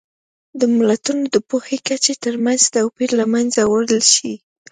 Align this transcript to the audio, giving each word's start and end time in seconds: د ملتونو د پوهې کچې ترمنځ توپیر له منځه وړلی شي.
د 0.59 0.61
ملتونو 0.77 1.23
د 1.33 1.35
پوهې 1.49 1.77
کچې 1.87 2.13
ترمنځ 2.23 2.61
توپیر 2.75 3.09
له 3.19 3.25
منځه 3.33 3.61
وړلی 3.65 4.01
شي. 4.13 4.33